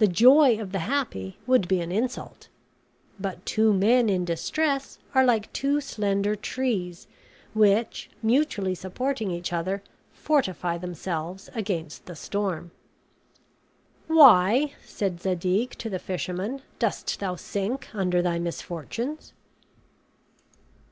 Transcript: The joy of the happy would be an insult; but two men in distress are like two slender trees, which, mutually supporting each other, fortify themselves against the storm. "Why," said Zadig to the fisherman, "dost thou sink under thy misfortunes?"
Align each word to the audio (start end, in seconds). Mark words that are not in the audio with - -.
The 0.00 0.08
joy 0.08 0.58
of 0.58 0.72
the 0.72 0.80
happy 0.80 1.38
would 1.46 1.68
be 1.68 1.80
an 1.80 1.92
insult; 1.92 2.48
but 3.20 3.46
two 3.46 3.72
men 3.72 4.08
in 4.08 4.24
distress 4.24 4.98
are 5.14 5.24
like 5.24 5.52
two 5.52 5.80
slender 5.80 6.34
trees, 6.34 7.06
which, 7.54 8.10
mutually 8.24 8.74
supporting 8.74 9.30
each 9.30 9.52
other, 9.52 9.80
fortify 10.12 10.78
themselves 10.78 11.48
against 11.54 12.06
the 12.06 12.16
storm. 12.16 12.72
"Why," 14.08 14.72
said 14.84 15.20
Zadig 15.20 15.78
to 15.78 15.88
the 15.88 16.00
fisherman, 16.00 16.62
"dost 16.80 17.20
thou 17.20 17.36
sink 17.36 17.86
under 17.94 18.20
thy 18.20 18.40
misfortunes?" 18.40 19.32